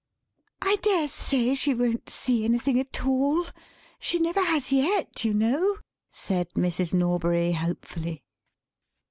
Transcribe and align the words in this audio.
"I 0.63 0.77
daresay 0.77 1.53
she 1.53 1.75
won't 1.75 2.09
see 2.09 2.43
anything 2.43 2.79
at 2.79 3.05
all; 3.05 3.45
she 3.99 4.17
never 4.17 4.41
has 4.41 4.71
yet, 4.71 5.23
you 5.23 5.31
know," 5.35 5.77
said 6.11 6.49
Mrs. 6.55 6.91
Norbury 6.91 7.51
hopefully. 7.51 8.23